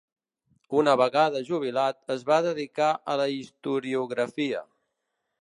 [0.77, 4.65] Una vegada jubilat es va dedicar a la historiografia.